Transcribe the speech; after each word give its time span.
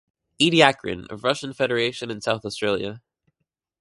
Ediacaran 0.39 1.05
of 1.11 1.23
Russian 1.23 1.53
federation 1.53 2.09
and 2.09 2.23
South 2.23 2.43
Australia. 2.43 3.03